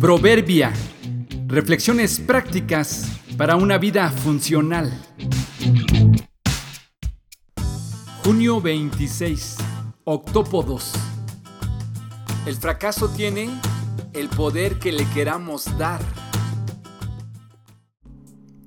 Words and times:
Proverbia. 0.00 0.72
Reflexiones 1.46 2.20
prácticas 2.20 3.20
para 3.36 3.56
una 3.56 3.76
vida 3.76 4.08
funcional. 4.10 4.90
Junio 8.24 8.62
26. 8.62 9.58
Octópodos. 10.04 10.94
El 12.46 12.56
fracaso 12.56 13.10
tiene 13.10 13.50
el 14.14 14.30
poder 14.30 14.78
que 14.78 14.90
le 14.90 15.04
queramos 15.10 15.66
dar. 15.76 16.00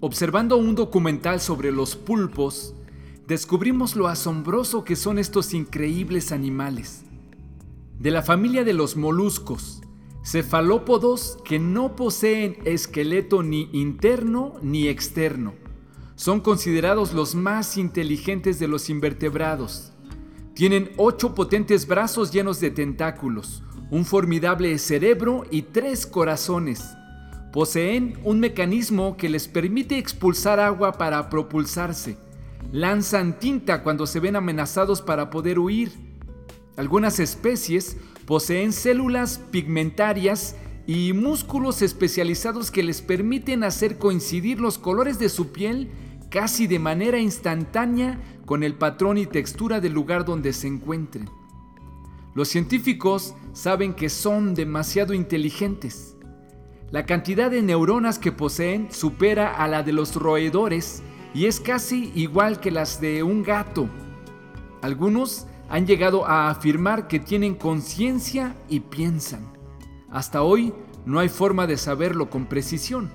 Observando 0.00 0.56
un 0.56 0.74
documental 0.74 1.42
sobre 1.42 1.72
los 1.72 1.94
pulpos, 1.94 2.74
descubrimos 3.26 3.96
lo 3.96 4.08
asombroso 4.08 4.82
que 4.82 4.96
son 4.96 5.18
estos 5.18 5.52
increíbles 5.52 6.32
animales. 6.32 7.02
De 7.98 8.10
la 8.10 8.22
familia 8.22 8.64
de 8.64 8.72
los 8.72 8.96
moluscos, 8.96 9.82
cefalópodos 10.24 11.38
que 11.44 11.58
no 11.58 11.96
poseen 11.96 12.58
esqueleto 12.64 13.42
ni 13.42 13.68
interno 13.72 14.54
ni 14.62 14.88
externo. 14.88 15.54
Son 16.16 16.40
considerados 16.40 17.12
los 17.12 17.34
más 17.34 17.76
inteligentes 17.76 18.58
de 18.58 18.68
los 18.68 18.90
invertebrados. 18.90 19.92
Tienen 20.54 20.90
ocho 20.96 21.34
potentes 21.34 21.86
brazos 21.86 22.32
llenos 22.32 22.60
de 22.60 22.70
tentáculos, 22.70 23.62
un 23.90 24.04
formidable 24.04 24.76
cerebro 24.78 25.44
y 25.50 25.62
tres 25.62 26.06
corazones. 26.06 26.82
Poseen 27.52 28.18
un 28.24 28.40
mecanismo 28.40 29.16
que 29.16 29.28
les 29.28 29.48
permite 29.48 29.98
expulsar 29.98 30.60
agua 30.60 30.92
para 30.92 31.30
propulsarse 31.30 32.18
lanzan 32.72 33.38
tinta 33.38 33.82
cuando 33.82 34.06
se 34.06 34.20
ven 34.20 34.36
amenazados 34.36 35.00
para 35.02 35.30
poder 35.30 35.58
huir. 35.58 36.07
Algunas 36.78 37.18
especies 37.18 37.96
poseen 38.24 38.72
células 38.72 39.40
pigmentarias 39.50 40.54
y 40.86 41.12
músculos 41.12 41.82
especializados 41.82 42.70
que 42.70 42.84
les 42.84 43.02
permiten 43.02 43.64
hacer 43.64 43.98
coincidir 43.98 44.60
los 44.60 44.78
colores 44.78 45.18
de 45.18 45.28
su 45.28 45.50
piel 45.50 45.90
casi 46.30 46.68
de 46.68 46.78
manera 46.78 47.18
instantánea 47.18 48.20
con 48.46 48.62
el 48.62 48.74
patrón 48.74 49.18
y 49.18 49.26
textura 49.26 49.80
del 49.80 49.92
lugar 49.92 50.24
donde 50.24 50.52
se 50.52 50.68
encuentren. 50.68 51.28
Los 52.36 52.46
científicos 52.46 53.34
saben 53.54 53.92
que 53.92 54.08
son 54.08 54.54
demasiado 54.54 55.14
inteligentes. 55.14 56.16
La 56.92 57.06
cantidad 57.06 57.50
de 57.50 57.60
neuronas 57.60 58.20
que 58.20 58.30
poseen 58.30 58.92
supera 58.92 59.52
a 59.52 59.66
la 59.66 59.82
de 59.82 59.92
los 59.92 60.14
roedores 60.14 61.02
y 61.34 61.46
es 61.46 61.58
casi 61.58 62.12
igual 62.14 62.60
que 62.60 62.70
las 62.70 63.00
de 63.00 63.24
un 63.24 63.42
gato. 63.42 63.88
Algunos 64.80 65.48
han 65.68 65.86
llegado 65.86 66.26
a 66.26 66.50
afirmar 66.50 67.08
que 67.08 67.20
tienen 67.20 67.54
conciencia 67.54 68.56
y 68.68 68.80
piensan. 68.80 69.52
Hasta 70.10 70.42
hoy 70.42 70.72
no 71.04 71.18
hay 71.18 71.28
forma 71.28 71.66
de 71.66 71.76
saberlo 71.76 72.30
con 72.30 72.46
precisión. 72.46 73.10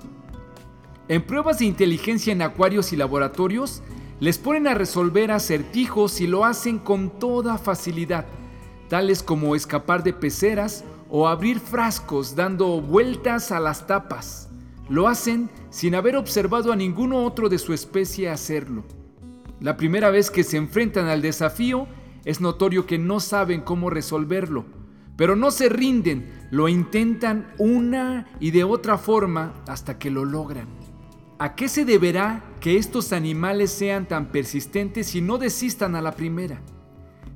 En 1.08 1.24
pruebas 1.24 1.60
de 1.60 1.66
inteligencia 1.66 2.32
en 2.32 2.42
acuarios 2.42 2.94
y 2.94 2.96
laboratorios, 2.96 3.82
les 4.20 4.38
ponen 4.38 4.68
a 4.68 4.74
resolver 4.74 5.32
acertijos 5.32 6.22
y 6.22 6.28
lo 6.28 6.46
hacen 6.46 6.80
con 6.80 7.20
toda 7.20 7.58
facilidad, 7.58 8.26
tales 8.88 9.22
como 9.22 9.56
escapar 9.56 10.04
de 10.04 10.14
peceras 10.14 10.86
o 11.10 11.28
abrir 11.28 11.60
frascos 11.60 12.36
dando 12.36 12.80
vueltas 12.80 13.52
a 13.52 13.60
las 13.60 13.86
tapas. 13.86 14.50
Lo 14.90 15.08
hacen 15.08 15.50
sin 15.70 15.96
haber 15.96 16.16
observado 16.16 16.72
a 16.72 16.76
ninguno 16.76 17.24
otro 17.24 17.50
de 17.50 17.58
su 17.58 17.74
especie 17.74 18.30
hacerlo. 18.30 18.84
La 19.60 19.76
primera 19.78 20.10
vez 20.10 20.30
que 20.30 20.44
se 20.44 20.58
enfrentan 20.58 21.08
al 21.08 21.22
desafío, 21.22 21.88
es 22.26 22.42
notorio 22.42 22.86
que 22.86 22.98
no 22.98 23.20
saben 23.20 23.62
cómo 23.62 23.90
resolverlo, 23.90 24.66
pero 25.16 25.36
no 25.36 25.52
se 25.52 25.70
rinden, 25.70 26.48
lo 26.52 26.70
intentan 26.70 27.54
una 27.58 28.28
y 28.40 28.52
de 28.52 28.64
otra 28.64 28.98
forma 28.98 29.54
hasta 29.68 30.00
que 30.00 30.10
lo 30.10 30.26
logran. 30.26 30.68
¿A 31.40 31.56
qué 31.56 31.68
se 31.68 31.84
deberá 31.84 32.44
que 32.62 32.78
estos 32.78 33.12
animales 33.12 33.72
sean 33.72 34.08
tan 34.08 34.32
persistentes 34.32 35.14
y 35.16 35.22
no 35.22 35.38
desistan 35.38 35.96
a 35.96 36.02
la 36.02 36.16
primera? 36.16 36.62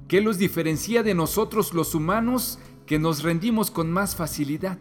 ¿Qué 0.07 0.21
los 0.21 0.37
diferencia 0.37 1.03
de 1.03 1.13
nosotros 1.13 1.73
los 1.73 1.93
humanos 1.93 2.59
que 2.85 2.99
nos 2.99 3.23
rendimos 3.23 3.69
con 3.69 3.91
más 3.91 4.15
facilidad? 4.15 4.77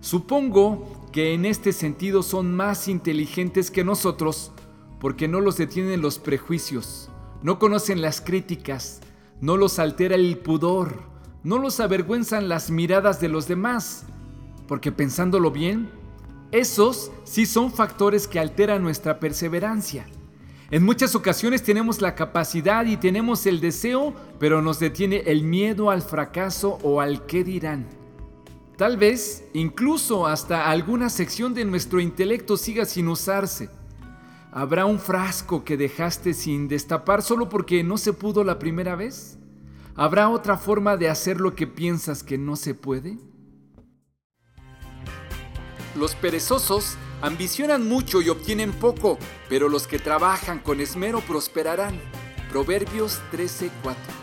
Supongo 0.00 1.08
que 1.12 1.34
en 1.34 1.44
este 1.44 1.72
sentido 1.72 2.22
son 2.22 2.54
más 2.54 2.88
inteligentes 2.88 3.70
que 3.70 3.84
nosotros 3.84 4.52
porque 5.00 5.26
no 5.26 5.40
los 5.40 5.56
detienen 5.56 6.00
los 6.00 6.18
prejuicios, 6.18 7.10
no 7.42 7.58
conocen 7.58 8.00
las 8.00 8.20
críticas, 8.20 9.00
no 9.40 9.56
los 9.56 9.78
altera 9.78 10.14
el 10.14 10.38
pudor, 10.38 11.02
no 11.42 11.58
los 11.58 11.80
avergüenzan 11.80 12.48
las 12.48 12.70
miradas 12.70 13.20
de 13.20 13.28
los 13.28 13.48
demás, 13.48 14.04
porque 14.68 14.92
pensándolo 14.92 15.50
bien, 15.50 15.90
esos 16.52 17.10
sí 17.24 17.46
son 17.46 17.72
factores 17.72 18.28
que 18.28 18.38
alteran 18.38 18.82
nuestra 18.82 19.18
perseverancia. 19.18 20.06
En 20.70 20.84
muchas 20.84 21.14
ocasiones 21.14 21.62
tenemos 21.62 22.00
la 22.00 22.14
capacidad 22.14 22.86
y 22.86 22.96
tenemos 22.96 23.44
el 23.46 23.60
deseo, 23.60 24.14
pero 24.38 24.62
nos 24.62 24.78
detiene 24.78 25.22
el 25.26 25.42
miedo 25.42 25.90
al 25.90 26.00
fracaso 26.00 26.78
o 26.82 27.00
al 27.00 27.26
qué 27.26 27.44
dirán. 27.44 27.86
Tal 28.78 28.96
vez 28.96 29.44
incluso 29.52 30.26
hasta 30.26 30.70
alguna 30.70 31.10
sección 31.10 31.52
de 31.52 31.64
nuestro 31.64 32.00
intelecto 32.00 32.56
siga 32.56 32.84
sin 32.84 33.08
usarse. 33.08 33.68
¿Habrá 34.54 34.84
un 34.84 34.98
frasco 34.98 35.64
que 35.64 35.78
dejaste 35.78 36.34
sin 36.34 36.68
destapar 36.68 37.22
solo 37.22 37.48
porque 37.48 37.82
no 37.82 37.96
se 37.96 38.12
pudo 38.12 38.44
la 38.44 38.58
primera 38.58 38.96
vez? 38.96 39.38
¿Habrá 39.96 40.28
otra 40.28 40.58
forma 40.58 40.98
de 40.98 41.08
hacer 41.08 41.40
lo 41.40 41.54
que 41.54 41.66
piensas 41.66 42.22
que 42.22 42.36
no 42.36 42.56
se 42.56 42.74
puede? 42.74 43.16
Los 45.96 46.14
perezosos 46.14 46.98
ambicionan 47.22 47.88
mucho 47.88 48.20
y 48.20 48.28
obtienen 48.28 48.72
poco, 48.72 49.18
pero 49.48 49.70
los 49.70 49.86
que 49.86 49.98
trabajan 49.98 50.58
con 50.58 50.82
esmero 50.82 51.20
prosperarán. 51.20 51.98
Proverbios 52.50 53.22
13:4 53.32 54.21